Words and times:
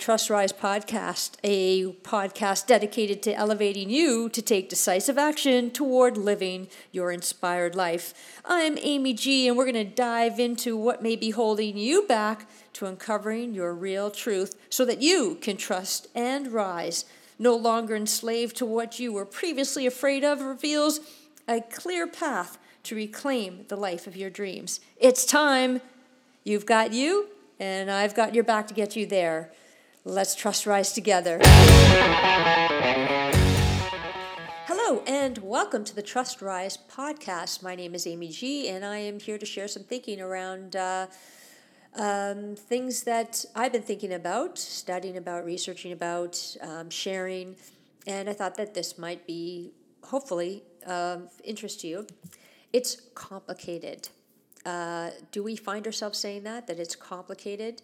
Trust 0.00 0.30
Rise 0.30 0.50
podcast, 0.50 1.32
a 1.44 1.92
podcast 1.92 2.66
dedicated 2.66 3.22
to 3.24 3.34
elevating 3.34 3.90
you 3.90 4.30
to 4.30 4.40
take 4.40 4.70
decisive 4.70 5.18
action 5.18 5.70
toward 5.70 6.16
living 6.16 6.68
your 6.90 7.12
inspired 7.12 7.74
life. 7.74 8.40
I'm 8.46 8.78
Amy 8.80 9.12
G, 9.12 9.46
and 9.46 9.58
we're 9.58 9.70
going 9.70 9.74
to 9.74 9.84
dive 9.84 10.40
into 10.40 10.74
what 10.74 11.02
may 11.02 11.16
be 11.16 11.30
holding 11.30 11.76
you 11.76 12.06
back 12.06 12.48
to 12.72 12.86
uncovering 12.86 13.52
your 13.52 13.74
real 13.74 14.10
truth 14.10 14.56
so 14.70 14.86
that 14.86 15.02
you 15.02 15.36
can 15.42 15.58
trust 15.58 16.08
and 16.14 16.50
rise. 16.50 17.04
No 17.38 17.54
longer 17.54 17.94
enslaved 17.94 18.56
to 18.56 18.64
what 18.64 18.98
you 18.98 19.12
were 19.12 19.26
previously 19.26 19.84
afraid 19.84 20.24
of 20.24 20.40
reveals 20.40 21.00
a 21.46 21.60
clear 21.60 22.06
path 22.06 22.56
to 22.84 22.94
reclaim 22.94 23.66
the 23.68 23.76
life 23.76 24.06
of 24.06 24.16
your 24.16 24.30
dreams. 24.30 24.80
It's 24.96 25.26
time. 25.26 25.82
You've 26.42 26.64
got 26.64 26.94
you 26.94 27.26
and 27.58 27.90
I've 27.90 28.14
got 28.14 28.34
your 28.34 28.44
back 28.44 28.66
to 28.68 28.74
get 28.74 28.96
you 28.96 29.04
there. 29.04 29.52
Let's 30.06 30.34
trust 30.34 30.64
rise 30.64 30.94
together. 30.94 31.38
Hello, 34.64 35.02
and 35.06 35.36
welcome 35.38 35.84
to 35.84 35.94
the 35.94 36.00
Trust 36.00 36.40
Rise 36.40 36.78
podcast. 36.78 37.62
My 37.62 37.74
name 37.74 37.94
is 37.94 38.06
Amy 38.06 38.28
G, 38.28 38.70
and 38.70 38.82
I 38.82 38.96
am 38.96 39.20
here 39.20 39.36
to 39.36 39.44
share 39.44 39.68
some 39.68 39.82
thinking 39.82 40.18
around 40.22 40.74
uh, 40.74 41.08
um, 41.96 42.56
things 42.56 43.02
that 43.02 43.44
I've 43.54 43.72
been 43.72 43.82
thinking 43.82 44.14
about, 44.14 44.56
studying 44.56 45.18
about, 45.18 45.44
researching 45.44 45.92
about, 45.92 46.56
um, 46.62 46.88
sharing, 46.88 47.56
and 48.06 48.30
I 48.30 48.32
thought 48.32 48.54
that 48.56 48.72
this 48.72 48.96
might 48.96 49.26
be 49.26 49.72
hopefully 50.04 50.62
of 50.86 51.30
interest 51.44 51.80
to 51.80 51.88
you. 51.88 52.06
It's 52.72 53.02
complicated. 53.14 54.08
Uh, 54.64 55.10
do 55.30 55.42
we 55.42 55.56
find 55.56 55.84
ourselves 55.84 56.18
saying 56.18 56.44
that, 56.44 56.68
that 56.68 56.78
it's 56.78 56.96
complicated? 56.96 57.82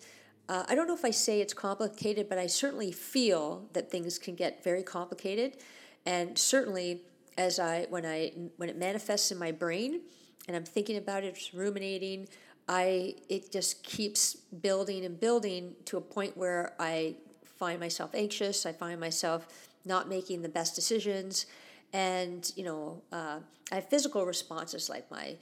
Uh, 0.48 0.64
I 0.68 0.74
don't 0.74 0.86
know 0.86 0.94
if 0.94 1.04
I 1.04 1.10
say 1.10 1.40
it's 1.40 1.54
complicated, 1.54 2.28
but 2.28 2.38
I 2.38 2.46
certainly 2.46 2.92
feel 2.92 3.68
that 3.72 3.90
things 3.90 4.18
can 4.18 4.34
get 4.34 4.62
very 4.62 4.82
complicated. 4.82 5.56
And 6.04 6.38
certainly, 6.38 7.02
as 7.36 7.58
I 7.58 7.86
when 7.90 8.06
I 8.06 8.32
when 8.56 8.68
it 8.68 8.76
manifests 8.76 9.32
in 9.32 9.38
my 9.38 9.50
brain, 9.50 10.02
and 10.46 10.56
I'm 10.56 10.64
thinking 10.64 10.96
about 10.96 11.24
it, 11.24 11.50
ruminating, 11.52 12.28
I 12.68 13.16
it 13.28 13.50
just 13.50 13.82
keeps 13.82 14.34
building 14.34 15.04
and 15.04 15.18
building 15.18 15.74
to 15.86 15.96
a 15.96 16.00
point 16.00 16.36
where 16.36 16.74
I 16.78 17.16
find 17.44 17.80
myself 17.80 18.14
anxious. 18.14 18.66
I 18.66 18.72
find 18.72 19.00
myself 19.00 19.48
not 19.84 20.08
making 20.08 20.42
the 20.42 20.48
best 20.48 20.76
decisions, 20.76 21.46
and 21.92 22.52
you 22.54 22.64
know, 22.64 23.02
uh, 23.12 23.40
I 23.72 23.74
have 23.74 23.88
physical 23.88 24.24
responses 24.24 24.88
like 24.88 25.10
my 25.10 25.36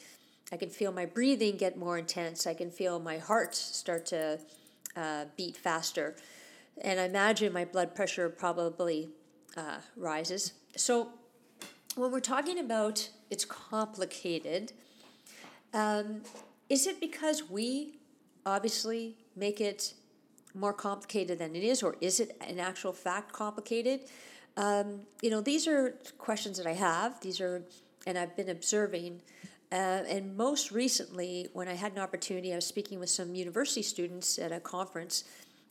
I 0.51 0.57
can 0.57 0.71
feel 0.71 0.93
my 0.93 1.05
breathing 1.05 1.57
get 1.57 1.77
more 1.77 1.99
intense. 1.99 2.47
I 2.47 2.55
can 2.55 2.71
feel 2.71 2.99
my 2.99 3.19
heart 3.19 3.55
start 3.55 4.07
to 4.07 4.39
uh, 4.97 5.27
beat 5.37 5.57
faster. 5.57 6.17
And 6.81 6.99
I 6.99 7.05
imagine 7.05 7.53
my 7.53 7.65
blood 7.65 7.95
pressure 7.95 8.29
probably 8.29 9.11
uh, 9.57 9.79
rises. 9.97 10.53
So, 10.77 11.11
when 11.95 12.11
we're 12.11 12.21
talking 12.21 12.59
about 12.59 13.09
it's 13.31 13.45
complicated, 13.45 14.73
um, 15.73 16.23
is 16.69 16.87
it 16.87 17.01
because 17.01 17.49
we 17.49 17.99
obviously 18.45 19.17
make 19.37 19.61
it 19.61 19.95
more 20.55 20.73
complicated 20.73 21.39
than 21.39 21.55
it 21.55 21.63
is, 21.63 21.83
or 21.83 21.97
is 22.01 22.21
it 22.21 22.37
an 22.47 22.59
actual 22.59 22.93
fact 22.93 23.33
complicated? 23.33 24.01
Um, 24.57 25.01
you 25.21 25.31
know, 25.31 25.41
these 25.41 25.67
are 25.67 25.97
questions 26.19 26.59
that 26.59 26.67
I 26.67 26.75
have. 26.75 27.21
These 27.21 27.41
are, 27.41 27.65
and 28.07 28.17
I've 28.17 28.37
been 28.37 28.49
observing 28.49 29.23
uh, 29.75 30.05
and 30.09 30.37
most 30.37 30.71
recently, 30.71 31.49
when 31.53 31.67
I 31.67 31.75
had 31.75 31.95
an 31.95 31.99
opportunity, 31.99 32.53
I 32.53 32.55
was 32.55 32.65
speaking 32.65 33.01
with 33.01 33.11
some 33.11 33.35
university 33.35 33.83
students 33.83 34.39
at 34.39 34.53
a 34.53 34.61
conference, 34.61 35.25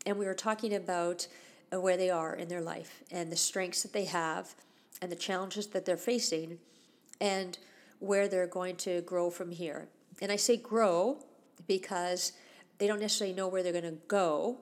and 0.05 0.17
we 0.17 0.25
were 0.25 0.33
talking 0.33 0.73
about 0.73 1.25
uh, 1.73 1.79
where 1.79 1.95
they 1.95 2.09
are 2.09 2.35
in 2.35 2.49
their 2.49 2.59
life 2.59 3.01
and 3.11 3.31
the 3.31 3.37
strengths 3.37 3.81
that 3.83 3.93
they 3.93 4.03
have 4.03 4.55
and 5.01 5.09
the 5.09 5.15
challenges 5.15 5.67
that 5.67 5.85
they're 5.85 5.95
facing 5.95 6.59
and 7.21 7.57
where 7.99 8.27
they're 8.27 8.45
going 8.45 8.75
to 8.75 8.99
grow 9.03 9.29
from 9.29 9.51
here. 9.51 9.87
And 10.21 10.33
I 10.33 10.35
say 10.35 10.57
grow 10.57 11.19
because 11.65 12.33
they 12.79 12.87
don't 12.87 12.99
necessarily 12.99 13.33
know 13.33 13.47
where 13.47 13.63
they're 13.63 13.71
going 13.71 13.85
to 13.85 14.01
go, 14.09 14.57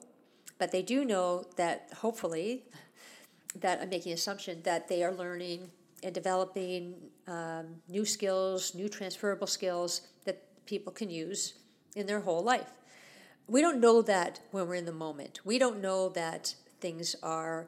but 0.60 0.72
they 0.72 0.84
do 0.84 1.04
know 1.04 1.46
that 1.58 1.90
hopefully, 1.98 2.66
that 3.56 3.82
I'm 3.82 3.90
making 3.90 4.14
assumption 4.14 4.62
that 4.66 4.88
they 4.88 5.04
are 5.04 5.12
learning 5.12 5.72
and 6.04 6.14
developing 6.14 6.96
um, 7.28 7.76
new 7.88 8.06
skills, 8.06 8.74
new 8.76 8.90
transferable 8.90 9.48
skills 9.48 10.02
that 10.26 10.44
people 10.66 10.92
can 10.92 11.10
use 11.10 11.54
in 11.96 12.08
their 12.08 12.22
whole 12.22 12.44
life. 12.44 12.72
We 13.48 13.62
don't 13.62 13.80
know 13.80 14.02
that 14.04 14.40
when 14.52 14.68
we're 14.68 14.76
in 14.76 14.86
the 14.86 14.92
moment. 14.92 15.42
We 15.44 15.60
don't 15.60 15.82
know 15.82 16.10
that 16.10 16.56
things 16.80 17.16
are 17.22 17.68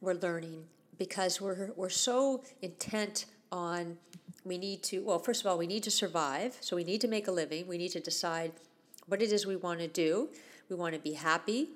we're 0.00 0.14
learning 0.14 0.64
because 0.98 1.40
we're 1.40 1.70
we're 1.76 1.88
so 1.88 2.42
intent 2.60 3.26
on 3.52 3.96
we 4.44 4.58
need 4.58 4.82
to 4.82 4.98
well 5.04 5.18
first 5.18 5.42
of 5.42 5.46
all 5.46 5.58
we 5.58 5.66
need 5.66 5.82
to 5.84 5.90
survive. 5.90 6.56
So 6.60 6.76
we 6.76 6.84
need 6.84 7.00
to 7.02 7.08
make 7.08 7.28
a 7.28 7.32
living. 7.32 7.66
We 7.66 7.78
need 7.78 7.92
to 7.92 8.00
decide 8.00 8.52
what 9.06 9.22
it 9.22 9.32
is 9.32 9.46
we 9.46 9.56
want 9.56 9.80
to 9.80 9.88
do. 9.88 10.28
We 10.68 10.76
want 10.76 10.94
to 10.94 11.00
be 11.00 11.12
happy. 11.12 11.68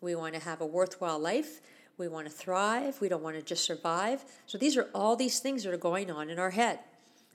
We 0.00 0.14
want 0.14 0.34
to 0.34 0.40
have 0.40 0.60
a 0.60 0.66
worthwhile 0.66 1.18
life 1.18 1.60
we 1.98 2.08
want 2.08 2.26
to 2.26 2.32
thrive. 2.32 3.00
We 3.00 3.08
don't 3.08 3.22
want 3.22 3.36
to 3.36 3.42
just 3.42 3.64
survive. 3.64 4.24
So 4.46 4.58
these 4.58 4.76
are 4.76 4.88
all 4.94 5.16
these 5.16 5.40
things 5.40 5.64
that 5.64 5.72
are 5.72 5.78
going 5.78 6.10
on 6.10 6.30
in 6.30 6.38
our 6.38 6.50
head. 6.50 6.80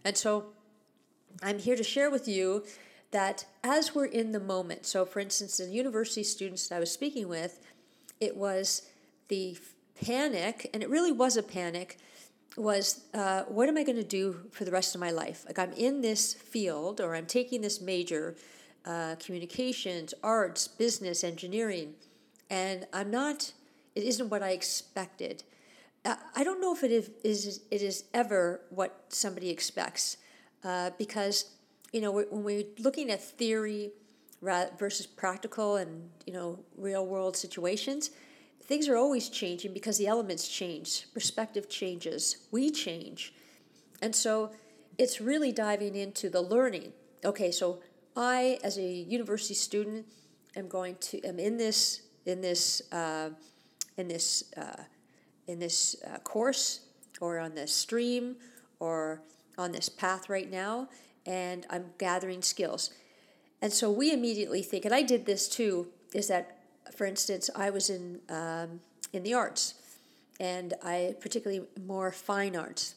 And 0.04 0.18
so 0.18 0.48
I'm 1.42 1.60
here 1.60 1.76
to 1.76 1.84
share 1.84 2.10
with 2.10 2.28
you 2.28 2.64
that 3.12 3.46
as 3.64 3.96
we're 3.96 4.06
in 4.06 4.32
the 4.32 4.40
moment, 4.40 4.86
so 4.86 5.06
for 5.06 5.20
instance, 5.20 5.58
the 5.58 5.66
university 5.66 6.24
students 6.24 6.68
that 6.68 6.76
I 6.76 6.80
was 6.80 6.92
speaking 6.92 7.28
with, 7.28 7.60
it 8.20 8.36
was 8.36 8.84
the 9.28 9.58
panic, 10.04 10.70
and 10.74 10.84
it 10.84 10.90
really 10.90 11.12
was 11.12 11.38
a 11.38 11.44
panic, 11.44 11.98
was 12.56 13.06
uh, 13.14 13.44
what 13.44 13.70
am 13.70 13.78
I 13.78 13.84
going 13.84 13.98
to 13.98 14.04
do 14.04 14.40
for 14.52 14.66
the 14.66 14.72
rest 14.72 14.96
of 14.96 15.02
my 15.02 15.12
life? 15.12 15.46
Like 15.46 15.60
I'm 15.60 15.74
in 15.74 16.02
this 16.02 16.34
field 16.34 17.00
or 17.00 17.16
I'm 17.16 17.28
taking 17.28 17.62
this 17.62 17.80
major, 17.80 18.36
uh, 18.86 19.16
communications, 19.24 20.14
arts, 20.24 20.68
business, 20.68 21.24
engineering, 21.24 21.94
and 22.50 22.88
I'm 22.94 23.12
not 23.12 23.54
it 23.98 24.04
isn't 24.04 24.30
what 24.30 24.44
I 24.44 24.52
expected. 24.52 25.44
Uh, 26.06 26.16
I 26.36 26.44
don't 26.44 26.62
know 26.62 26.74
if 26.74 26.84
it 26.84 26.92
is, 27.24 27.62
it 27.72 27.82
is 27.82 28.04
ever 28.14 28.62
what 28.70 29.06
somebody 29.10 29.50
expects 29.50 30.18
uh, 30.64 30.92
because, 31.00 31.52
you 31.92 32.02
know, 32.02 32.12
when 32.12 32.44
we're 32.44 32.66
looking 32.78 33.10
at 33.10 33.24
theory 33.24 33.90
versus 34.78 35.08
practical 35.08 35.78
and, 35.78 36.10
you 36.28 36.34
know, 36.34 36.60
real 36.78 37.08
world 37.08 37.36
situations, 37.36 38.12
things 38.64 38.88
are 38.88 38.96
always 38.96 39.30
changing 39.30 39.74
because 39.74 39.98
the 39.98 40.06
elements 40.06 40.48
change, 40.48 41.08
perspective 41.12 41.68
changes, 41.68 42.48
we 42.52 42.70
change. 42.70 43.34
And 44.04 44.16
so 44.16 44.52
it's 45.00 45.20
really 45.20 45.52
diving 45.52 45.96
into 45.96 46.30
the 46.30 46.42
learning. 46.42 46.94
Okay, 47.26 47.52
so 47.52 47.80
I, 48.16 48.60
as 48.64 48.78
a 48.78 48.88
university 48.88 49.56
student, 49.56 50.06
am 50.56 50.68
going 50.68 50.98
to, 51.08 51.20
am 51.24 51.40
in 51.40 51.58
this, 51.58 52.02
in 52.28 52.42
this, 52.42 52.84
uh, 52.92 53.32
in 53.98 54.08
this 54.08 54.44
uh, 54.56 54.84
in 55.48 55.60
this 55.60 55.96
uh, 56.06 56.18
course 56.20 56.82
or 57.20 57.40
on 57.40 57.56
this 57.56 57.74
stream 57.74 58.36
or 58.80 59.22
on 59.58 59.72
this 59.72 59.90
path 59.90 60.30
right 60.30 60.52
now, 60.52 60.88
and 61.26 61.66
I'm 61.70 61.86
gathering 61.98 62.42
skills. 62.42 62.92
And 63.62 63.74
so 63.74 63.90
we 63.90 64.14
immediately 64.14 64.62
think, 64.62 64.86
and 64.86 64.94
I 64.94 65.02
did 65.02 65.26
this 65.26 65.48
too, 65.48 65.88
is 66.14 66.28
that, 66.28 66.60
for 66.96 67.08
instance, 67.08 67.50
I 67.56 67.72
was 67.72 67.90
in 67.90 68.20
um, 68.30 68.82
in 69.14 69.24
the 69.24 69.34
arts, 69.34 69.74
and 70.40 70.74
I 70.84 71.16
particularly 71.20 71.66
more 71.86 72.12
fine 72.12 72.56
arts, 72.56 72.96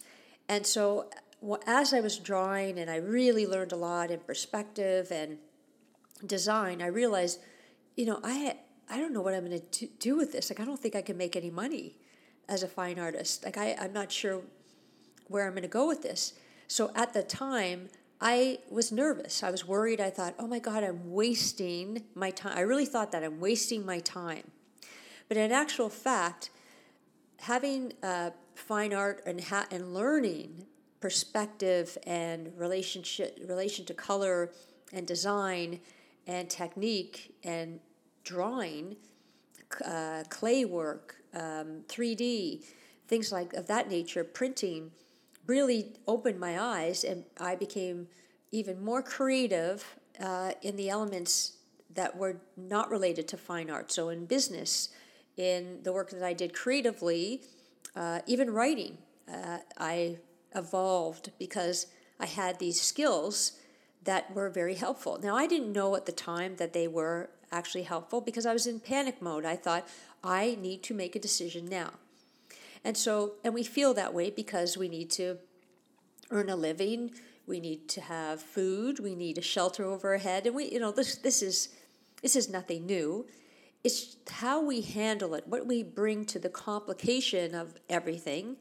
and 0.49 0.67
so 0.67 1.11
as 1.67 1.95
I 1.95 2.01
was 2.01 2.19
drawing, 2.19 2.79
and 2.79 2.91
I 2.91 2.97
really 2.97 3.47
learned 3.47 3.73
a 3.73 3.77
lot 3.77 4.11
in 4.11 4.21
perspective 4.21 5.11
and 5.11 5.39
design, 6.27 6.83
I 6.83 6.87
realized, 6.87 7.41
you 7.97 8.05
know, 8.05 8.21
I 8.23 8.59
I 8.91 8.99
don't 8.99 9.13
know 9.13 9.23
what 9.23 9.35
I'm 9.35 9.47
going 9.47 9.61
to 9.61 9.87
do 9.99 10.17
with 10.17 10.33
this. 10.33 10.51
Like, 10.51 10.61
I 10.61 10.65
don't 10.65 10.81
think 10.81 10.97
I 10.97 11.03
can 11.03 11.17
make 11.17 11.37
any 11.37 11.51
money 11.51 11.97
as 12.49 12.63
a 12.63 12.69
fine 12.69 12.99
artist. 12.99 13.45
Like, 13.45 13.57
I, 13.57 13.77
I'm 13.81 13.93
not 13.93 14.11
sure 14.11 14.43
where 15.29 15.47
I'm 15.47 15.53
going 15.53 15.63
to 15.63 15.69
go 15.69 15.87
with 15.87 16.03
this. 16.03 16.35
So 16.67 16.91
at 16.95 17.15
the 17.15 17.23
time, 17.23 17.89
I 18.21 18.59
was 18.69 18.93
nervous. 18.93 19.43
I 19.43 19.51
was 19.51 19.67
worried. 19.67 20.01
I 20.01 20.11
thought, 20.11 20.35
oh 20.39 20.47
my 20.47 20.59
God, 20.59 20.85
I'm 20.85 21.13
wasting 21.13 22.03
my 22.15 22.31
time. 22.31 22.57
I 22.57 22.61
really 22.63 22.85
thought 22.85 23.13
that 23.13 23.23
I'm 23.23 23.41
wasting 23.41 23.87
my 23.87 24.01
time. 24.01 24.51
But 25.29 25.37
in 25.37 25.53
actual 25.53 25.89
fact, 25.89 26.51
having 27.39 27.93
uh, 28.03 28.31
fine 28.55 28.93
art 28.93 29.23
and, 29.25 29.41
ha- 29.41 29.67
and 29.71 29.95
learning 29.95 30.67
perspective 31.01 31.97
and 32.07 32.53
relationship 32.59 33.39
relation 33.49 33.87
to 33.87 33.95
color 33.95 34.53
and 34.93 35.07
design 35.07 35.81
and 36.27 36.51
technique 36.51 37.35
and 37.43 37.81
drawing, 38.25 38.97
uh, 39.85 40.25
clay 40.29 40.65
work, 40.65 41.17
um, 41.35 41.83
3D, 41.89 42.65
things 43.09 43.33
like 43.33 43.53
of 43.55 43.67
that 43.67 43.89
nature, 43.89 44.25
printing, 44.25 44.91
really 45.47 45.95
opened 46.07 46.39
my 46.39 46.61
eyes, 46.61 47.05
and 47.05 47.25
I 47.41 47.57
became 47.57 48.09
even 48.53 48.83
more 48.83 49.03
creative 49.03 49.85
uh, 50.21 50.53
in 50.63 50.77
the 50.77 50.89
elements 50.91 51.57
that 51.95 52.17
were 52.17 52.37
not 52.57 52.91
related 52.91 53.27
to 53.29 53.37
fine 53.37 53.71
art. 53.71 53.91
So 53.91 54.11
in 54.11 54.27
business, 54.27 54.91
in 55.37 55.81
the 55.83 55.93
work 55.93 56.11
that 56.11 56.23
I 56.23 56.33
did 56.33 56.55
creatively, 56.55 57.43
uh, 57.97 58.21
even 58.27 58.51
writing, 58.51 58.99
uh, 59.33 59.59
I 59.79 60.19
evolved 60.55 61.33
because 61.39 61.87
I 62.19 62.27
had 62.27 62.59
these 62.59 62.81
skills 62.81 63.53
that 64.05 64.35
were 64.35 64.49
very 64.49 64.75
helpful. 64.75 65.19
Now, 65.23 65.37
I 65.37 65.47
didn't 65.47 65.73
know 65.73 65.95
at 65.95 66.07
the 66.07 66.13
time 66.13 66.57
that 66.57 66.73
they 66.73 66.89
were 66.89 67.31
actually 67.53 67.83
helpful 67.83 68.21
because 68.21 68.47
I 68.47 68.53
was 68.53 68.67
in 68.67 68.81
panic 68.81 69.21
mode. 69.21 69.45
I 69.45 69.57
thought, 69.57 69.87
I 70.23 70.57
need 70.61 70.83
to 70.85 70.95
make 70.95 71.17
a 71.17 71.19
decision 71.19 71.69
now. 71.69 71.91
And 72.85 72.97
so, 72.97 73.35
and 73.45 73.53
we 73.53 73.63
feel 73.63 73.93
that 73.95 74.15
way 74.15 74.31
because 74.31 74.79
we 74.79 74.89
need 74.89 75.11
to 75.13 75.39
earn 76.31 76.49
a 76.49 76.57
living, 76.57 77.11
we 77.47 77.61
need 77.61 77.89
to 77.89 78.01
have 78.01 78.41
food, 78.41 79.01
we 79.01 79.15
need 79.15 79.37
a 79.37 79.43
shelter 79.43 79.85
over 79.85 80.13
our 80.13 80.19
head, 80.19 80.47
and 80.47 80.55
we, 80.55 80.71
you 80.71 80.79
know, 80.79 80.93
this 80.93 81.17
this 81.17 81.43
is 81.43 81.69
this 82.23 82.37
is 82.37 82.49
nothing 82.49 82.87
new. 82.87 83.27
It's 83.83 84.17
how 84.31 84.63
we 84.63 84.83
handle 84.83 85.35
it, 85.35 85.47
what 85.47 85.67
we 85.67 85.83
bring 85.83 86.25
to 86.27 86.39
the 86.39 86.51
complication 86.51 87.55
of 87.55 87.75
everything 87.89 88.57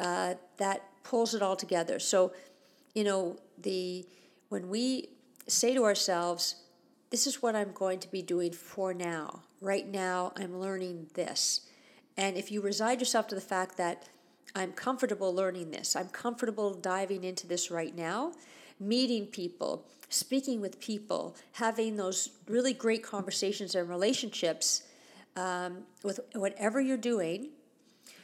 uh, 0.00 0.34
that 0.58 0.82
pulls 1.02 1.34
it 1.34 1.42
all 1.42 1.56
together. 1.56 1.98
So, 1.98 2.32
you 2.94 3.04
know, 3.04 3.36
the 3.60 4.06
when 4.48 4.68
we 4.68 5.10
say 5.46 5.74
to 5.74 5.84
ourselves, 5.84 6.56
"This 7.10 7.26
is 7.26 7.42
what 7.42 7.56
I'm 7.56 7.72
going 7.72 8.00
to 8.00 8.10
be 8.10 8.22
doing 8.22 8.52
for 8.52 8.92
now. 8.94 9.42
Right 9.60 9.88
now, 9.88 10.32
I'm 10.36 10.58
learning 10.58 11.10
this," 11.14 11.62
and 12.16 12.36
if 12.36 12.50
you 12.50 12.60
reside 12.60 13.00
yourself 13.00 13.26
to 13.28 13.34
the 13.34 13.40
fact 13.40 13.76
that 13.76 14.08
I'm 14.54 14.72
comfortable 14.72 15.34
learning 15.34 15.70
this. 15.70 15.94
I'm 15.94 16.08
comfortable 16.08 16.74
diving 16.74 17.24
into 17.24 17.46
this 17.46 17.70
right 17.70 17.94
now, 17.94 18.32
meeting 18.80 19.26
people, 19.26 19.86
speaking 20.08 20.60
with 20.60 20.80
people, 20.80 21.36
having 21.52 21.96
those 21.96 22.30
really 22.48 22.72
great 22.72 23.02
conversations 23.02 23.74
and 23.74 23.88
relationships 23.88 24.82
um, 25.36 25.84
with 26.02 26.20
whatever 26.34 26.80
you're 26.80 26.96
doing. 26.96 27.50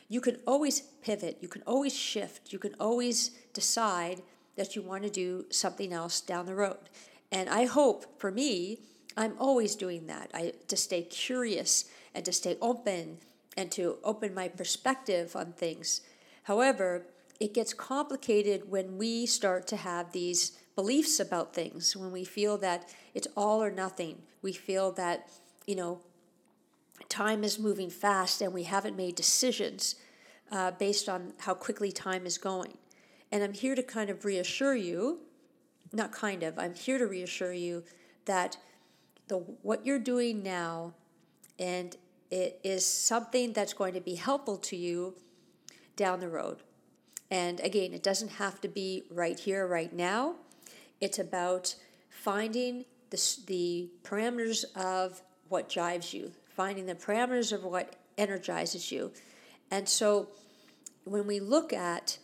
You 0.08 0.20
can 0.20 0.38
always 0.46 0.80
pivot, 0.80 1.38
you 1.40 1.48
can 1.48 1.62
always 1.66 1.94
shift, 1.94 2.52
you 2.52 2.58
can 2.58 2.74
always 2.80 3.30
decide 3.52 4.22
that 4.56 4.76
you 4.76 4.82
want 4.82 5.02
to 5.02 5.10
do 5.10 5.46
something 5.50 5.92
else 5.92 6.20
down 6.20 6.46
the 6.46 6.54
road. 6.54 6.90
And 7.32 7.48
I 7.48 7.64
hope 7.64 8.20
for 8.20 8.30
me, 8.30 8.78
I'm 9.16 9.34
always 9.38 9.74
doing 9.74 10.06
that. 10.06 10.30
I 10.34 10.52
to 10.68 10.76
stay 10.76 11.02
curious 11.02 11.86
and 12.14 12.24
to 12.24 12.32
stay 12.32 12.56
open 12.60 13.18
and 13.56 13.70
to 13.72 13.98
open 14.02 14.34
my 14.34 14.48
perspective 14.48 15.36
on 15.36 15.52
things 15.52 16.00
However, 16.44 17.06
it 17.40 17.52
gets 17.52 17.74
complicated 17.74 18.70
when 18.70 18.96
we 18.96 19.26
start 19.26 19.66
to 19.68 19.76
have 19.76 20.12
these 20.12 20.52
beliefs 20.76 21.18
about 21.18 21.54
things, 21.54 21.96
when 21.96 22.12
we 22.12 22.24
feel 22.24 22.56
that 22.58 22.94
it's 23.14 23.28
all 23.36 23.62
or 23.62 23.70
nothing. 23.70 24.22
We 24.42 24.52
feel 24.52 24.92
that, 24.92 25.30
you 25.66 25.74
know, 25.74 26.00
time 27.08 27.42
is 27.42 27.58
moving 27.58 27.90
fast 27.90 28.40
and 28.40 28.52
we 28.52 28.64
haven't 28.64 28.96
made 28.96 29.14
decisions 29.14 29.96
uh, 30.52 30.72
based 30.72 31.08
on 31.08 31.32
how 31.38 31.54
quickly 31.54 31.90
time 31.90 32.26
is 32.26 32.38
going. 32.38 32.76
And 33.32 33.42
I'm 33.42 33.52
here 33.52 33.74
to 33.74 33.82
kind 33.82 34.10
of 34.10 34.24
reassure 34.24 34.76
you, 34.76 35.20
not 35.92 36.12
kind 36.12 36.42
of, 36.42 36.58
I'm 36.58 36.74
here 36.74 36.98
to 36.98 37.06
reassure 37.06 37.52
you 37.52 37.84
that 38.26 38.56
the 39.28 39.38
what 39.38 39.84
you're 39.86 39.98
doing 39.98 40.42
now 40.42 40.94
and 41.58 41.96
it 42.30 42.60
is 42.64 42.84
something 42.84 43.52
that's 43.52 43.72
going 43.72 43.94
to 43.94 44.00
be 44.00 44.16
helpful 44.16 44.56
to 44.56 44.76
you 44.76 45.14
down 45.96 46.20
the 46.20 46.28
road. 46.28 46.58
And 47.30 47.60
again, 47.60 47.92
it 47.92 48.02
doesn't 48.02 48.32
have 48.32 48.60
to 48.62 48.68
be 48.68 49.04
right 49.10 49.38
here, 49.38 49.66
right 49.66 49.92
now. 49.92 50.36
It's 51.00 51.18
about 51.18 51.74
finding 52.10 52.84
the, 53.10 53.36
the 53.46 53.90
parameters 54.02 54.64
of 54.76 55.22
what 55.48 55.68
jives 55.68 56.12
you, 56.12 56.32
finding 56.48 56.86
the 56.86 56.94
parameters 56.94 57.52
of 57.52 57.64
what 57.64 57.96
energizes 58.18 58.90
you. 58.90 59.12
And 59.70 59.88
so 59.88 60.28
when 61.04 61.26
we 61.26 61.40
look 61.40 61.72
at 61.72 62.18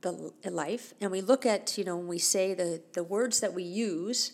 the 0.00 0.32
life 0.50 0.94
and 1.00 1.10
we 1.10 1.20
look 1.20 1.44
at, 1.46 1.76
you 1.76 1.84
know, 1.84 1.96
when 1.96 2.08
we 2.08 2.18
say 2.18 2.54
the, 2.54 2.82
the 2.92 3.02
words 3.04 3.40
that 3.40 3.52
we 3.52 3.62
use, 3.62 4.32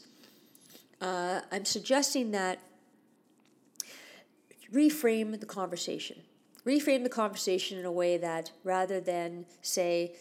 uh, 1.00 1.40
I'm 1.50 1.64
suggesting 1.64 2.30
that 2.32 2.60
reframe 4.72 5.38
the 5.38 5.46
conversation. 5.46 6.22
Reframe 6.66 7.02
the 7.02 7.10
conversation 7.10 7.78
in 7.78 7.84
a 7.84 7.92
way 7.92 8.16
that 8.16 8.50
rather 8.62 9.00
than 9.00 9.46
say, 9.60 10.16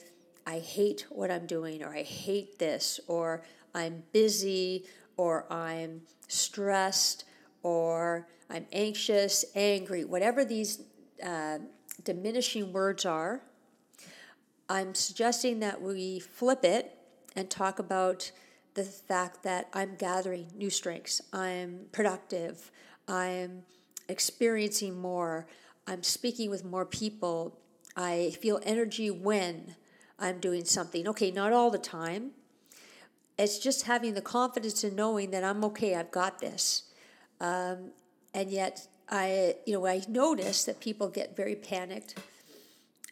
I 0.45 0.59
hate 0.59 1.05
what 1.09 1.31
I'm 1.31 1.45
doing, 1.45 1.83
or 1.83 1.95
I 1.95 2.03
hate 2.03 2.59
this, 2.59 2.99
or 3.07 3.43
I'm 3.73 4.03
busy, 4.11 4.85
or 5.15 5.51
I'm 5.51 6.01
stressed, 6.27 7.23
or 7.61 8.27
I'm 8.49 8.65
anxious, 8.73 9.45
angry, 9.55 10.03
whatever 10.03 10.43
these 10.43 10.81
uh, 11.25 11.59
diminishing 12.03 12.73
words 12.73 13.05
are, 13.05 13.41
I'm 14.69 14.95
suggesting 14.95 15.59
that 15.59 15.81
we 15.81 16.19
flip 16.19 16.63
it 16.63 16.97
and 17.35 17.49
talk 17.49 17.79
about 17.79 18.31
the 18.73 18.83
fact 18.83 19.43
that 19.43 19.69
I'm 19.73 19.95
gathering 19.95 20.47
new 20.55 20.69
strengths, 20.69 21.21
I'm 21.31 21.85
productive, 21.91 22.71
I'm 23.07 23.63
experiencing 24.07 24.99
more, 24.99 25.47
I'm 25.87 26.03
speaking 26.03 26.49
with 26.49 26.63
more 26.63 26.85
people. 26.85 27.59
I 27.95 28.31
feel 28.41 28.59
energy 28.63 29.11
when 29.11 29.75
I'm 30.17 30.39
doing 30.39 30.65
something. 30.65 31.07
Okay, 31.09 31.29
not 31.29 31.53
all 31.53 31.69
the 31.69 31.77
time. 31.77 32.31
It's 33.37 33.59
just 33.59 33.83
having 33.85 34.13
the 34.13 34.21
confidence 34.21 34.83
in 34.83 34.95
knowing 34.95 35.31
that 35.31 35.43
I'm 35.43 35.63
okay, 35.65 35.95
I've 35.95 36.11
got 36.11 36.39
this. 36.39 36.83
Um, 37.41 37.91
and 38.33 38.49
yet, 38.49 38.87
I, 39.09 39.55
you 39.65 39.73
know, 39.73 39.85
I 39.85 40.01
notice 40.07 40.63
that 40.65 40.79
people 40.79 41.09
get 41.09 41.35
very 41.35 41.55
panicked 41.55 42.15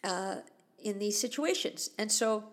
uh, 0.02 0.36
in 0.82 0.98
these 0.98 1.18
situations. 1.18 1.90
And 1.98 2.10
so, 2.10 2.44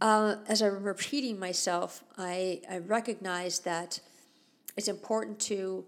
uh, 0.00 0.36
as 0.48 0.60
I'm 0.60 0.82
repeating 0.82 1.38
myself, 1.38 2.02
I, 2.18 2.60
I 2.70 2.78
recognize 2.78 3.60
that 3.60 4.00
it's 4.76 4.88
important 4.88 5.38
to, 5.40 5.84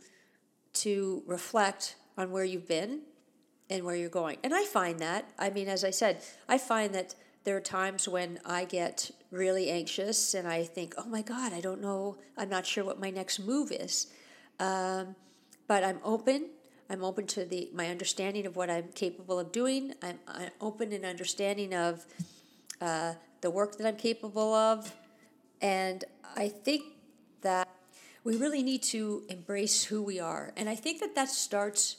to 0.74 1.22
reflect 1.26 1.96
on 2.16 2.30
where 2.30 2.44
you've 2.44 2.68
been 2.68 3.00
and 3.68 3.84
where 3.84 3.96
you're 3.96 4.08
going. 4.08 4.38
And 4.44 4.54
I 4.54 4.64
find 4.64 5.00
that, 5.00 5.28
I 5.38 5.50
mean, 5.50 5.68
as 5.68 5.84
I 5.84 5.90
said, 5.90 6.22
I 6.48 6.58
find 6.58 6.94
that 6.94 7.14
there 7.44 7.56
are 7.56 7.60
times 7.60 8.08
when 8.08 8.40
I 8.44 8.64
get 8.64 9.10
really 9.30 9.70
anxious 9.70 10.34
and 10.34 10.48
I 10.48 10.64
think, 10.64 10.94
oh 10.98 11.06
my 11.06 11.22
God, 11.22 11.52
I 11.52 11.60
don't 11.60 11.80
know, 11.80 12.18
I'm 12.36 12.48
not 12.48 12.66
sure 12.66 12.84
what 12.84 13.00
my 13.00 13.10
next 13.10 13.38
move 13.38 13.70
is. 13.72 14.08
Um, 14.58 15.14
but 15.68 15.84
I'm 15.84 16.00
open. 16.04 16.50
I'm 16.88 17.02
open 17.02 17.26
to 17.28 17.44
the 17.44 17.68
my 17.72 17.88
understanding 17.88 18.46
of 18.46 18.56
what 18.56 18.70
I'm 18.70 18.88
capable 18.94 19.38
of 19.38 19.50
doing. 19.50 19.94
I'm, 20.02 20.18
I'm 20.28 20.50
open 20.60 20.92
and 20.92 21.04
understanding 21.04 21.74
of 21.74 22.06
uh, 22.80 23.14
the 23.40 23.50
work 23.50 23.76
that 23.78 23.86
I'm 23.86 23.96
capable 23.96 24.54
of, 24.54 24.94
and 25.60 26.04
I 26.36 26.48
think 26.48 26.84
that 27.42 27.68
we 28.22 28.36
really 28.36 28.62
need 28.62 28.82
to 28.84 29.24
embrace 29.28 29.84
who 29.84 30.02
we 30.02 30.20
are. 30.20 30.52
And 30.56 30.68
I 30.68 30.74
think 30.74 31.00
that 31.00 31.14
that 31.16 31.28
starts 31.28 31.96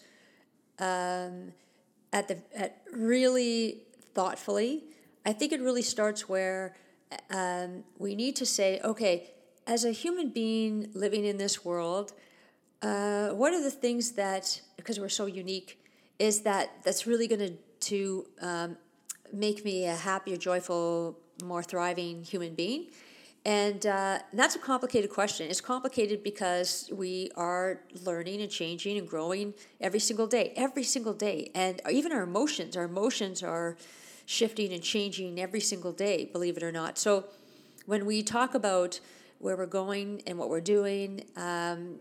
um, 0.79 1.53
at 2.13 2.27
the 2.27 2.37
at 2.55 2.81
really 2.93 3.83
thoughtfully. 4.13 4.83
I 5.25 5.33
think 5.33 5.51
it 5.51 5.61
really 5.61 5.81
starts 5.81 6.29
where 6.29 6.77
um, 7.29 7.83
we 7.97 8.15
need 8.15 8.37
to 8.37 8.45
say, 8.45 8.79
okay, 8.83 9.31
as 9.65 9.83
a 9.83 9.91
human 9.91 10.29
being 10.29 10.89
living 10.93 11.25
in 11.25 11.37
this 11.37 11.65
world, 11.65 12.13
uh, 12.81 13.29
what 13.29 13.53
are 13.53 13.61
the 13.61 13.71
things 13.71 14.11
that 14.13 14.61
because 14.75 14.99
we're 14.99 15.09
so 15.09 15.25
unique 15.25 15.79
is 16.19 16.41
that 16.41 16.71
that's 16.83 17.07
really 17.07 17.27
going 17.27 17.39
to 17.39 17.53
to 17.79 18.25
um, 18.41 18.77
make 19.31 19.63
me 19.63 19.85
a 19.85 19.95
happier, 19.95 20.35
joyful, 20.35 21.17
more 21.43 21.63
thriving 21.63 22.23
human 22.23 22.55
being? 22.55 22.87
And 23.45 23.85
uh, 23.85 24.19
that's 24.33 24.55
a 24.55 24.59
complicated 24.59 25.09
question. 25.09 25.49
It's 25.49 25.61
complicated 25.61 26.21
because 26.21 26.89
we 26.93 27.31
are 27.37 27.79
learning 28.03 28.41
and 28.41 28.51
changing 28.51 28.97
and 28.97 29.07
growing 29.07 29.53
every 29.79 29.99
single 29.99 30.27
day, 30.27 30.51
every 30.57 30.83
single 30.83 31.13
day. 31.13 31.51
And 31.55 31.79
even 31.89 32.11
our 32.11 32.23
emotions, 32.23 32.75
our 32.75 32.83
emotions 32.83 33.41
are 33.43 33.77
shifting 34.25 34.73
and 34.73 34.83
changing 34.83 35.39
every 35.39 35.61
single 35.61 35.93
day, 35.93 36.25
believe 36.25 36.57
it 36.57 36.63
or 36.63 36.73
not. 36.73 36.97
So 36.97 37.25
when 37.85 38.05
we 38.05 38.21
talk 38.21 38.53
about 38.53 38.99
where 39.39 39.55
we're 39.55 39.65
going 39.65 40.23
and 40.27 40.37
what 40.37 40.49
we're 40.49 40.59
doing, 40.59 41.23
um, 41.37 41.99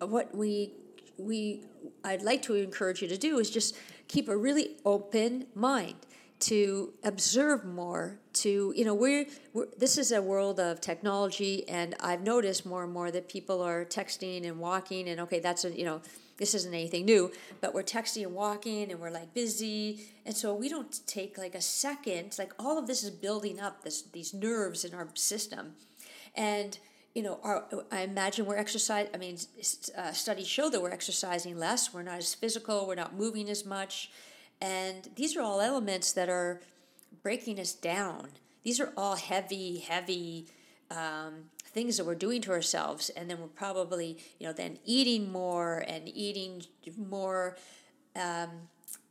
what 0.00 0.34
we 0.34 0.72
we 1.18 1.62
I'd 2.04 2.22
like 2.22 2.42
to 2.42 2.54
encourage 2.54 3.02
you 3.02 3.08
to 3.08 3.16
do 3.16 3.38
is 3.38 3.50
just 3.50 3.76
keep 4.08 4.28
a 4.28 4.36
really 4.36 4.76
open 4.84 5.46
mind 5.54 5.96
to 6.38 6.92
observe 7.02 7.64
more 7.64 8.18
to 8.34 8.72
you 8.76 8.84
know 8.84 8.94
we're, 8.94 9.26
we're, 9.54 9.66
this 9.78 9.96
is 9.96 10.12
a 10.12 10.20
world 10.20 10.60
of 10.60 10.82
technology 10.82 11.66
and 11.66 11.94
i've 12.00 12.20
noticed 12.20 12.66
more 12.66 12.84
and 12.84 12.92
more 12.92 13.10
that 13.10 13.26
people 13.26 13.62
are 13.62 13.86
texting 13.86 14.46
and 14.46 14.58
walking 14.58 15.08
and 15.08 15.18
okay 15.18 15.40
that's 15.40 15.64
a 15.64 15.70
you 15.70 15.82
know 15.82 16.02
this 16.36 16.54
isn't 16.54 16.74
anything 16.74 17.06
new 17.06 17.32
but 17.60 17.74
we're 17.74 17.82
texting 17.82 18.24
and 18.24 18.34
walking 18.34 18.90
and 18.90 19.00
we're 19.00 19.10
like 19.10 19.32
busy. 19.34 20.00
And 20.24 20.36
so 20.36 20.54
we 20.54 20.68
don't 20.68 21.00
take 21.06 21.38
like 21.38 21.54
a 21.54 21.60
second 21.60 22.36
like 22.38 22.52
all 22.58 22.78
of 22.78 22.86
this 22.86 23.02
is 23.02 23.10
building 23.10 23.60
up 23.60 23.82
this 23.82 24.02
these 24.02 24.34
nerves 24.34 24.84
in 24.84 24.94
our 24.94 25.08
system. 25.14 25.74
And 26.34 26.78
you 27.16 27.22
know, 27.22 27.40
our, 27.42 27.64
I 27.90 28.02
imagine 28.02 28.44
we're 28.44 28.58
exercise. 28.58 29.08
I 29.14 29.16
mean, 29.16 29.38
uh, 29.96 30.12
studies 30.12 30.46
show 30.46 30.68
that 30.68 30.82
we're 30.82 30.90
exercising 30.90 31.58
less. 31.58 31.94
We're 31.94 32.02
not 32.02 32.18
as 32.18 32.34
physical. 32.34 32.86
We're 32.86 32.94
not 32.94 33.14
moving 33.16 33.48
as 33.48 33.64
much, 33.64 34.10
and 34.60 35.08
these 35.16 35.34
are 35.34 35.40
all 35.40 35.62
elements 35.62 36.12
that 36.12 36.28
are 36.28 36.60
breaking 37.22 37.58
us 37.58 37.72
down. 37.72 38.28
These 38.64 38.80
are 38.80 38.92
all 38.98 39.16
heavy, 39.16 39.78
heavy 39.78 40.48
um, 40.90 41.44
things 41.64 41.96
that 41.96 42.04
we're 42.04 42.16
doing 42.16 42.42
to 42.42 42.50
ourselves, 42.50 43.08
and 43.08 43.30
then 43.30 43.40
we're 43.40 43.46
probably, 43.46 44.18
you 44.38 44.46
know, 44.46 44.52
then 44.52 44.78
eating 44.84 45.32
more 45.32 45.86
and 45.88 46.10
eating 46.14 46.64
more 46.98 47.56
um, 48.14 48.50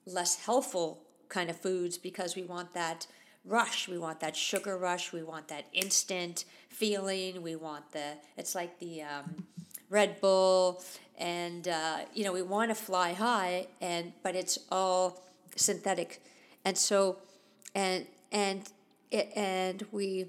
less 0.05 0.45
healthful 0.45 1.01
kind 1.27 1.49
of 1.49 1.59
foods 1.59 1.97
because 1.97 2.35
we 2.35 2.43
want 2.43 2.71
that 2.75 3.07
rush. 3.45 3.87
We 3.87 3.97
want 3.97 4.19
that 4.19 4.35
sugar 4.35 4.77
rush. 4.77 5.11
We 5.11 5.23
want 5.23 5.47
that 5.47 5.65
instant 5.73 6.45
feeling. 6.75 7.41
We 7.41 7.55
want 7.55 7.91
the, 7.91 8.17
it's 8.37 8.53
like 8.53 8.79
the 8.79 9.03
um, 9.03 9.45
Red 9.89 10.19
Bull, 10.19 10.83
and, 11.17 11.67
uh, 11.67 11.99
you 12.13 12.23
know, 12.25 12.33
we 12.33 12.41
want 12.41 12.69
to 12.69 12.75
fly 12.75 13.13
high, 13.13 13.67
and 13.79 14.11
but 14.23 14.35
it's 14.35 14.59
all 14.69 15.23
synthetic. 15.55 16.21
And 16.65 16.77
so, 16.77 17.17
and, 17.73 18.05
and, 18.31 18.69
and 19.11 19.85
we, 19.91 20.25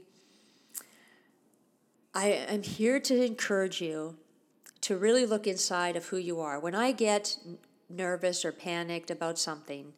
I 2.15 2.29
am 2.29 2.62
here 2.62 3.00
to 3.00 3.25
encourage 3.25 3.81
you 3.81 4.17
to 4.83 4.97
really 4.97 5.26
look 5.26 5.47
inside 5.47 5.97
of 5.97 6.07
who 6.07 6.17
you 6.17 6.41
are. 6.41 6.61
When 6.61 6.75
I 6.75 6.93
get 6.93 7.38
nervous 7.91 8.45
or 8.45 8.53
panicked 8.53 9.11
about 9.11 9.38
something, 9.38 9.93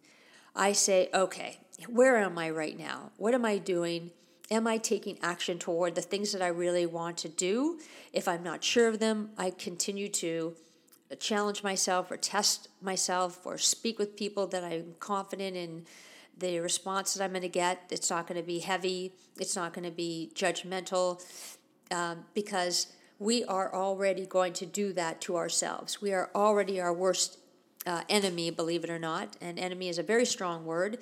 I 0.57 0.73
say, 0.73 1.11
okay, 1.13 1.59
where 1.89 2.17
am 2.17 2.39
I 2.39 2.49
right 2.51 2.79
now? 2.79 3.11
What 3.19 3.35
am 3.35 3.45
I 3.45 3.59
doing? 3.59 4.13
Am 4.51 4.67
I 4.67 4.79
taking 4.79 5.19
action 5.23 5.59
toward 5.59 5.95
the 5.95 6.01
things 6.01 6.33
that 6.33 6.41
I 6.41 6.49
really 6.49 6.87
want 6.87 7.19
to 7.19 7.29
do? 7.29 7.79
If 8.13 8.27
I'm 8.27 8.43
not 8.43 8.65
sure 8.65 8.89
of 8.89 8.99
them, 8.99 9.31
I 9.37 9.51
continue 9.51 10.09
to 10.09 10.55
challenge 11.19 11.63
myself 11.63 12.11
or 12.11 12.17
test 12.17 12.69
myself 12.81 13.45
or 13.45 13.59
speak 13.59 13.99
with 13.99 14.17
people 14.17 14.47
that 14.49 14.65
I'm 14.65 14.95
confident 15.01 15.57
in 15.57 15.85
the 16.39 16.61
response 16.61 17.15
that 17.15 17.25
I'm 17.25 17.31
going 17.31 17.43
to 17.43 17.49
get. 17.49 17.83
It's 17.91 18.11
not 18.11 18.27
going 18.27 18.41
to 18.41 18.47
be 18.47 18.61
heavy, 18.61 19.13
it's 19.39 19.57
not 19.57 19.73
going 19.75 19.85
to 19.85 19.91
be 19.91 20.31
judgmental 20.35 21.23
um, 21.91 22.25
because 22.35 22.93
we 23.19 23.45
are 23.45 23.75
already 23.75 24.27
going 24.27 24.53
to 24.55 24.67
do 24.67 24.93
that 24.95 25.21
to 25.23 25.37
ourselves. 25.37 26.01
We 26.01 26.13
are 26.13 26.31
already 26.35 26.81
our 26.81 26.93
worst 26.93 27.39
uh, 27.87 28.03
enemy, 28.09 28.51
believe 28.51 28.85
it 28.85 28.91
or 28.91 28.99
not. 28.99 29.37
And 29.41 29.59
enemy 29.59 29.89
is 29.89 29.99
a 29.99 30.03
very 30.03 30.27
strong 30.27 30.65
word. 30.65 30.99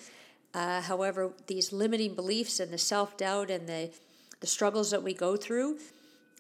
Uh, 0.57 0.81
however, 0.81 1.33
these 1.49 1.71
limiting 1.71 2.15
beliefs 2.15 2.61
and 2.61 2.73
the 2.73 2.79
self 2.79 3.19
doubt 3.19 3.51
and 3.51 3.69
the, 3.69 3.91
the 4.41 4.47
struggles 4.47 4.91
that 4.91 5.03
we 5.03 5.13
go 5.13 5.37
through, 5.37 5.77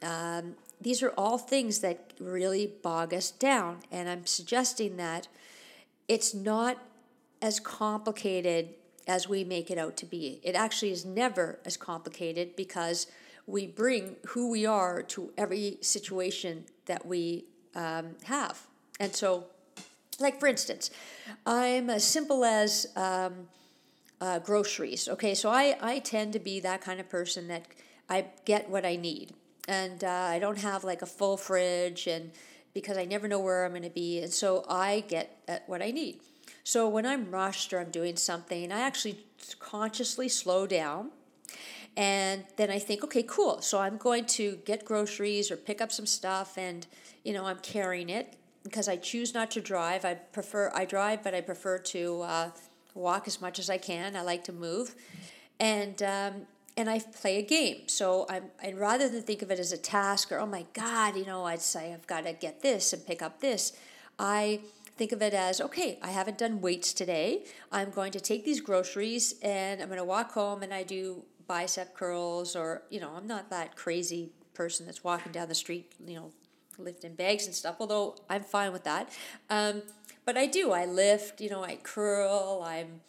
um, 0.03 0.55
these 0.81 1.03
are 1.03 1.11
all 1.19 1.37
things 1.37 1.81
that 1.81 2.15
really 2.19 2.67
bog 2.83 3.13
us 3.13 3.31
down. 3.31 3.81
And 3.93 4.09
I'm 4.09 4.25
suggesting 4.25 4.97
that 4.97 5.29
it's 6.09 6.33
not 6.33 6.79
as 7.43 7.61
complicated 7.61 8.71
as 9.07 9.29
we 9.29 9.45
make 9.45 9.71
it 9.71 9.77
out 9.77 9.99
to 9.99 10.07
be. 10.07 10.41
It 10.43 10.55
actually 10.55 10.93
is 10.93 11.05
never 11.05 11.59
as 11.67 11.77
complicated 11.77 12.57
because 12.57 13.09
we 13.47 13.67
bring 13.67 14.17
who 14.29 14.51
we 14.51 14.65
are 14.65 15.03
to 15.03 15.31
every 15.37 15.77
situation 15.83 16.65
that 16.87 17.05
we 17.05 17.45
um, 17.75 18.17
have. 18.25 18.67
And 18.99 19.15
so, 19.15 19.45
like 20.19 20.41
for 20.41 20.47
instance, 20.47 20.91
I'm 21.45 21.91
as 21.91 22.03
simple 22.03 22.47
as 22.47 22.87
um, 22.97 23.49
uh, 24.21 24.39
groceries. 24.41 25.09
Okay, 25.09 25.35
so 25.35 25.51
I, 25.51 25.77
I 25.81 25.99
tend 25.99 26.33
to 26.33 26.39
be 26.39 26.61
that 26.61 26.81
kind 26.81 27.01
of 27.01 27.09
person 27.09 27.49
that 27.49 27.67
I 28.09 28.27
get 28.45 28.71
what 28.71 28.85
I 28.85 28.97
need. 28.97 29.35
And 29.69 30.05
uh, 30.05 30.09
I 30.09 30.39
don't 30.39 30.59
have 30.59 30.85
like 30.85 31.03
a 31.03 31.07
full 31.07 31.37
fridge 31.37 32.07
and 32.07 32.31
because 32.73 32.97
I 32.99 33.05
never 33.05 33.27
know 33.27 33.41
where 33.41 33.65
I'm 33.65 33.73
going 33.73 33.83
to 33.83 33.91
be. 33.91 34.21
And 34.21 34.33
so 34.33 34.65
I 34.69 35.05
get 35.09 35.65
what 35.67 35.83
I 35.83 35.91
need. 35.91 36.21
So 36.63 36.89
when 36.89 37.07
I'm 37.07 37.31
rushed 37.31 37.73
or 37.73 37.81
I'm 37.81 37.91
doing 37.91 38.17
something, 38.17 38.71
I 38.71 38.81
actually 38.81 39.25
consciously 39.61 40.29
slow 40.29 40.67
down 40.67 41.11
and 41.97 42.45
then 42.57 42.71
I 42.71 42.79
think, 42.79 43.03
okay, 43.05 43.23
cool. 43.23 43.63
So 43.63 43.81
I'm 43.81 43.97
going 43.97 44.27
to 44.27 44.59
get 44.65 44.85
groceries 44.85 45.51
or 45.51 45.57
pick 45.57 45.81
up 45.81 45.91
some 45.91 46.07
stuff, 46.07 46.59
and 46.59 46.87
you 47.25 47.33
know 47.33 47.47
I'm 47.47 47.59
carrying 47.59 48.11
it 48.11 48.37
because 48.63 48.89
I 48.89 48.97
choose 48.97 49.33
not 49.33 49.51
to 49.53 49.61
drive. 49.61 50.05
I 50.05 50.15
prefer 50.15 50.71
I 50.75 50.85
drive, 50.85 51.23
but 51.25 51.35
I 51.35 51.41
prefer 51.41 51.79
to 51.79 52.23
uh, 52.23 52.51
walk 52.97 53.27
as 53.27 53.41
much 53.41 53.59
as 53.59 53.71
I 53.71 53.79
can. 53.79 54.17
I 54.17 54.23
like 54.23 54.45
to 54.45 54.53
move, 54.53 54.95
and 55.61 56.03
um, 56.03 56.35
and 56.77 56.91
I 56.91 57.01
play 57.01 57.39
a 57.39 57.43
game. 57.43 57.89
So 57.89 58.27
I'm 58.29 58.45
and 58.63 58.79
rather 58.79 59.09
than 59.09 59.23
think 59.23 59.43
of 59.43 59.51
it 59.51 59.59
as 59.59 59.73
a 59.73 59.79
task 59.79 60.33
or 60.33 60.39
oh 60.39 60.47
my 60.47 60.67
god, 60.73 61.17
you 61.17 61.27
know, 61.27 61.45
I'd 61.45 61.63
say 61.63 61.93
I've 61.93 62.07
got 62.07 62.25
to 62.25 62.33
get 62.33 62.63
this 62.63 62.93
and 62.93 63.07
pick 63.07 63.23
up 63.23 63.41
this. 63.41 63.73
I 64.19 64.61
think 64.97 65.13
of 65.13 65.23
it 65.23 65.35
as 65.35 65.61
okay, 65.61 65.99
I 66.03 66.11
haven't 66.11 66.39
done 66.39 66.61
weights 66.61 66.93
today. 66.93 67.45
I'm 67.71 67.91
going 67.91 68.13
to 68.13 68.21
take 68.21 68.45
these 68.45 68.61
groceries 68.61 69.35
and 69.43 69.81
I'm 69.83 69.89
going 69.89 69.99
to 69.99 70.05
walk 70.05 70.33
home 70.33 70.63
and 70.63 70.73
I 70.73 70.83
do 70.83 71.23
bicep 71.47 71.95
curls 71.95 72.57
or 72.57 72.83
you 72.91 73.01
know 73.01 73.13
i'm 73.17 73.27
not 73.27 73.51
that 73.51 73.77
crazy 73.77 74.31
person 74.55 74.87
that's 74.87 75.05
walking 75.05 75.33
down 75.33 75.49
the 75.49 75.55
street 75.55 75.93
you 76.05 76.15
know 76.15 76.33
lifting 76.79 77.15
bags 77.15 77.47
and 77.47 77.55
stuff 77.55 77.77
although 77.81 78.17
i'm 78.29 78.43
fine 78.43 78.73
with 78.73 78.85
that 78.85 79.11
um, 79.51 79.83
but 80.27 80.37
i 80.37 80.47
do 80.47 80.73
i 80.73 80.85
lift 80.85 81.41
you 81.41 81.49
know 81.49 81.65
i 81.65 81.77
curl 81.83 82.63
i'm 82.65 83.01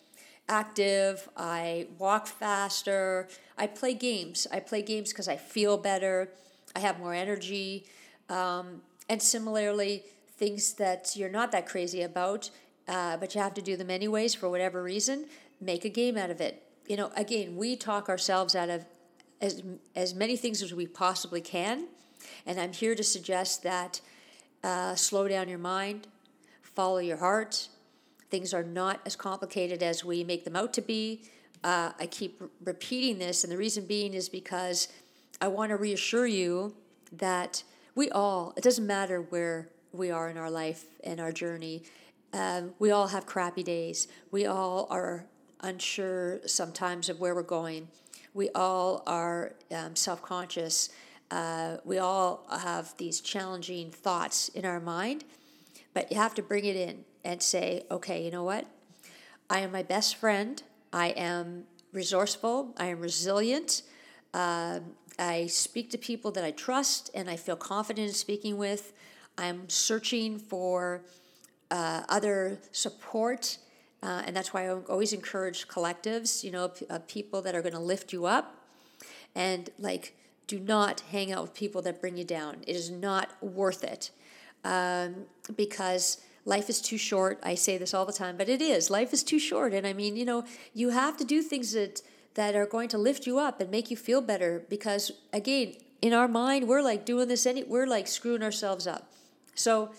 active 0.48 1.28
i 1.36 1.86
walk 1.98 2.26
faster 2.28 3.28
i 3.58 3.68
play 3.68 3.94
games 3.94 4.48
i 4.52 4.60
play 4.60 4.82
games 4.82 5.12
because 5.12 5.28
i 5.28 5.36
feel 5.36 5.78
better 5.78 6.30
i 6.76 6.80
have 6.80 7.00
more 7.00 7.14
energy 7.14 7.86
um, 8.30 8.82
and 9.10 9.22
similarly 9.22 10.04
things 10.38 10.74
that 10.74 11.16
you're 11.16 11.30
not 11.30 11.52
that 11.52 11.68
crazy 11.68 12.02
about 12.02 12.50
uh, 12.88 13.18
but 13.18 13.36
you 13.36 13.42
have 13.42 13.54
to 13.54 13.62
do 13.62 13.76
them 13.76 13.90
anyways 13.90 14.34
for 14.34 14.50
whatever 14.50 14.82
reason 14.82 15.26
make 15.60 15.84
a 15.84 15.90
game 15.90 16.18
out 16.18 16.30
of 16.30 16.40
it 16.40 16.64
you 16.88 16.96
know, 16.96 17.12
again, 17.16 17.58
we 17.58 17.76
talk 17.76 18.10
ourselves 18.10 18.56
out 18.56 18.70
of 18.70 18.86
as, 19.42 19.62
as 19.96 20.16
many 20.16 20.36
things 20.38 20.62
as 20.62 20.74
we 20.74 20.88
possibly 20.88 21.42
can. 21.42 21.88
And 22.46 22.60
I'm 22.60 22.74
here 22.74 22.96
to 22.96 23.04
suggest 23.04 23.64
that 23.64 24.02
uh, 24.64 24.96
slow 24.96 25.28
down 25.28 25.50
your 25.50 25.60
mind, 25.60 26.08
follow 26.78 27.00
your 27.00 27.18
heart. 27.18 27.70
Things 28.30 28.54
are 28.54 28.62
not 28.62 29.02
as 29.04 29.16
complicated 29.16 29.82
as 29.82 30.06
we 30.06 30.24
make 30.24 30.44
them 30.46 30.56
out 30.56 30.74
to 30.74 30.82
be. 30.82 31.24
Uh, 31.64 31.92
I 32.00 32.06
keep 32.06 32.38
r- 32.40 32.50
repeating 32.64 33.18
this, 33.18 33.44
and 33.44 33.52
the 33.52 33.58
reason 33.58 33.88
being 33.88 34.14
is 34.14 34.30
because 34.30 34.88
I 35.42 35.48
want 35.48 35.72
to 35.72 35.76
reassure 35.76 36.28
you 36.28 36.76
that 37.14 37.64
we 37.96 38.12
all, 38.12 38.54
it 38.56 38.64
doesn't 38.64 38.86
matter 38.86 39.22
where 39.22 39.70
we 39.92 40.12
are 40.12 40.30
in 40.30 40.38
our 40.38 40.52
life 40.52 40.86
and 41.04 41.20
our 41.20 41.32
journey, 41.32 41.82
um, 42.32 42.76
we 42.78 42.92
all 42.92 43.08
have 43.08 43.26
crappy 43.26 43.64
days. 43.64 44.08
We 44.30 44.46
all 44.46 44.86
are 44.92 45.26
unsure 45.62 46.42
sometimes 46.46 47.10
of 47.10 47.20
where 47.20 47.34
we're 47.34 47.42
going. 47.42 47.88
We 48.36 48.50
all 48.54 49.02
are 49.08 49.54
um, 49.76 49.96
self 49.96 50.22
conscious. 50.22 50.90
Uh, 51.32 51.78
we 51.86 51.98
all 51.98 52.46
have 52.52 52.96
these 52.98 53.20
challenging 53.20 53.90
thoughts 53.90 54.50
in 54.50 54.64
our 54.64 54.80
mind, 54.80 55.24
but 55.98 56.12
you 56.12 56.18
have 56.18 56.36
to 56.36 56.44
bring 56.44 56.64
it 56.64 56.76
in 56.76 57.04
and 57.26 57.42
say, 57.42 57.84
okay, 57.90 58.24
you 58.24 58.30
know 58.30 58.44
what? 58.44 58.68
I 59.50 59.62
am 59.62 59.72
my 59.72 59.82
best 59.82 60.18
friend. 60.18 60.62
I 60.94 61.08
am 61.08 61.64
resourceful. 61.92 62.76
I 62.78 62.86
am 62.86 63.00
resilient. 63.00 63.82
Uh, 64.32 64.82
I 65.18 65.48
speak 65.48 65.90
to 65.90 65.98
people 65.98 66.30
that 66.34 66.44
I 66.44 66.52
trust 66.52 67.10
and 67.16 67.28
I 67.28 67.36
feel 67.36 67.56
confident 67.56 68.10
in 68.10 68.14
speaking 68.14 68.60
with. 68.60 68.94
I'm 69.40 69.68
searching 69.70 70.38
for 70.38 71.02
uh, 71.72 72.04
other 72.10 72.60
support 72.72 73.58
uh, 74.04 74.22
and 74.28 74.36
that's 74.36 74.54
why 74.54 74.68
I 74.68 74.76
always 74.90 75.14
encourage 75.14 75.68
collectives, 75.68 76.44
you 76.44 76.52
know, 76.52 76.72
uh, 76.92 77.00
people 77.08 77.42
that 77.42 77.56
are 77.56 77.64
going 77.64 77.74
to 77.74 77.80
lift 77.80 78.14
you 78.14 78.28
up. 78.28 78.56
And 79.34 79.72
like, 79.80 80.16
do 80.46 80.60
not 80.60 81.00
hang 81.10 81.32
out 81.32 81.42
with 81.42 81.56
people 81.56 81.82
that 81.82 82.00
bring 82.00 82.18
you 82.18 82.24
down. 82.24 82.58
It 82.68 82.76
is 82.76 82.92
not 82.92 83.32
worth 83.42 83.84
it 83.84 84.12
um, 84.64 85.26
because 85.56 86.22
life 86.46 86.70
is 86.70 86.82
too 86.82 86.98
short. 86.98 87.40
I 87.44 87.56
say 87.56 87.78
this 87.78 87.94
all 87.94 88.06
the 88.06 88.14
time, 88.14 88.38
but 88.38 88.50
it 88.50 88.62
is. 88.62 88.90
Life 88.90 89.14
is 89.14 89.24
too 89.24 89.40
short. 89.40 89.74
And 89.74 89.86
I 89.86 89.94
mean, 89.94 90.16
you 90.16 90.26
know, 90.26 90.46
you 90.74 90.90
have 90.90 91.18
to 91.18 91.26
do 91.26 91.42
things 91.42 91.74
that, 91.74 92.02
that 92.36 92.56
are 92.56 92.66
going 92.66 92.90
to 92.90 92.98
lift 92.98 93.28
you 93.28 93.38
up 93.40 93.60
and 93.62 93.70
make 93.70 93.92
you 93.92 93.98
feel 93.98 94.22
better 94.22 94.66
because, 94.70 95.12
again, 95.34 95.74
in 96.02 96.14
our 96.14 96.28
mind, 96.28 96.68
we're 96.68 96.82
like 96.82 97.06
doing 97.06 97.28
this, 97.28 97.46
any, 97.46 97.64
we're 97.64 97.88
like 97.88 98.08
screwing 98.08 98.44
ourselves 98.44 98.88
up. 98.88 99.12
So, 99.56 99.92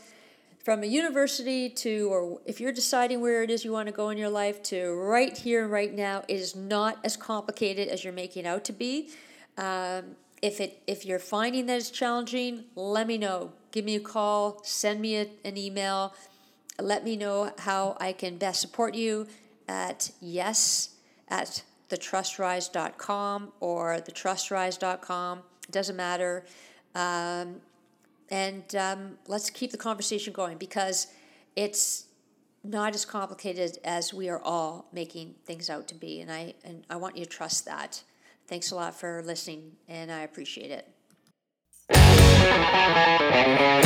from 0.65 0.83
a 0.83 0.87
university 0.87 1.71
to, 1.71 2.13
or 2.13 2.41
if 2.45 2.61
you're 2.61 2.73
deciding 2.73 3.23
where 3.23 3.43
it 3.43 3.51
is 3.51 3.65
you 3.65 3.73
want 3.73 3.87
to 3.87 3.93
go 3.93 4.11
in 4.11 4.19
your 4.19 4.29
life, 4.29 4.63
to 4.65 4.93
right 4.93 5.37
here 5.37 5.63
and 5.63 5.73
right 5.73 5.95
now, 5.95 6.25
it 6.29 6.35
is 6.35 6.55
not 6.55 6.99
as 7.03 7.17
complicated 7.17 7.89
as 7.89 8.05
you're 8.05 8.13
making 8.13 8.47
out 8.47 8.65
to 8.65 8.75
be. 8.75 9.09
Um, 9.57 10.17
if 10.43 10.61
it 10.61 10.83
if 10.87 11.05
you're 11.05 11.19
finding 11.19 11.67
that 11.67 11.79
it's 11.79 11.91
challenging, 11.91 12.65
let 12.77 13.07
me 13.07 13.19
know. 13.19 13.53
Give 13.79 13.85
me 13.85 13.95
a 13.95 14.01
call, 14.01 14.61
send 14.65 15.01
me 15.01 15.19
a, 15.19 15.29
an 15.45 15.57
email, 15.57 16.13
let 16.81 17.05
me 17.05 17.15
know 17.15 17.53
how 17.59 17.97
I 18.01 18.13
can 18.13 18.37
best 18.37 18.61
support 18.61 18.97
you 18.97 19.29
at 19.69 20.11
yes 20.21 20.97
at 21.29 21.63
thetrustrise.com 21.89 23.53
or 23.61 24.01
thetrustrise.com. 24.01 25.39
It 25.39 25.71
doesn't 25.71 25.95
matter. 25.95 26.45
Um, 26.97 27.61
and 28.33 28.75
um, 28.75 29.19
let's 29.29 29.49
keep 29.49 29.71
the 29.71 29.79
conversation 29.79 30.33
going 30.33 30.59
because 30.59 31.07
it's 31.55 32.07
not 32.65 32.97
as 32.97 33.05
complicated 33.05 33.79
as 33.85 34.13
we 34.13 34.29
are 34.29 34.41
all 34.43 34.89
making 34.93 35.37
things 35.45 35.71
out 35.71 35.87
to 35.87 35.95
be. 35.95 36.21
And 36.21 36.33
I, 36.33 36.55
and 36.65 36.83
I 36.91 36.97
want 36.97 37.17
you 37.17 37.25
to 37.25 37.31
trust 37.31 37.65
that. 37.67 38.03
Thanks 38.49 38.73
a 38.73 38.75
lot 38.75 38.99
for 38.99 39.23
listening, 39.25 39.77
and 39.87 40.11
I 40.11 40.23
appreciate 40.23 40.73
it. 40.73 40.98
Thank 42.51 43.61
you. 43.61 43.78